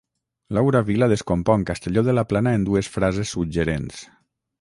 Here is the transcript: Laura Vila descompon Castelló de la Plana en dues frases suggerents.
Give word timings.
Laura 0.57 0.79
Vila 0.85 1.09
descompon 1.11 1.63
Castelló 1.67 2.01
de 2.07 2.15
la 2.17 2.23
Plana 2.31 2.53
en 2.59 2.65
dues 2.71 2.91
frases 2.95 3.35
suggerents. 3.37 4.01